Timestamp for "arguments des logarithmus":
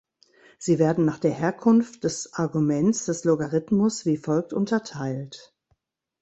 2.33-4.03